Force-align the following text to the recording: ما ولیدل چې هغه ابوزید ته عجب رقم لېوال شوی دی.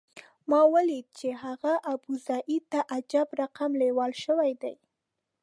ما 0.49 0.61
ولیدل 0.73 1.11
چې 1.19 1.27
هغه 1.43 1.73
ابوزید 1.93 2.63
ته 2.71 2.79
عجب 2.95 3.27
رقم 3.41 3.71
لېوال 3.81 4.11
شوی 4.23 4.51
دی. 4.61 4.75